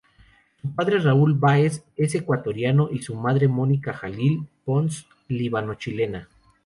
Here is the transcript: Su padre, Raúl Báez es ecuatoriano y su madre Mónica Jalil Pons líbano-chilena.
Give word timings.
Su 0.59 0.73
padre, 0.73 0.97
Raúl 0.97 1.35
Báez 1.37 1.83
es 1.95 2.15
ecuatoriano 2.15 2.89
y 2.91 3.03
su 3.03 3.13
madre 3.13 3.47
Mónica 3.47 3.93
Jalil 3.93 4.47
Pons 4.65 5.05
líbano-chilena. 5.27 6.27